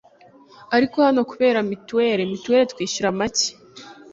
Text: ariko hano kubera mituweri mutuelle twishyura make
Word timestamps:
ariko 0.75 0.97
hano 1.07 1.21
kubera 1.31 1.57
mituweri 1.69 2.23
mutuelle 2.31 2.65
twishyura 2.71 3.15
make 3.19 3.49